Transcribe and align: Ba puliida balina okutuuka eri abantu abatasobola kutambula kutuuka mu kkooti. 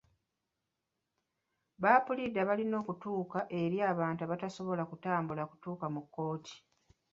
Ba 1.81 1.91
puliida 2.05 2.41
balina 2.49 2.75
okutuuka 2.81 3.39
eri 3.61 3.77
abantu 3.91 4.21
abatasobola 4.23 4.83
kutambula 4.89 5.43
kutuuka 5.49 5.85
mu 5.93 6.01
kkooti. 6.05 6.55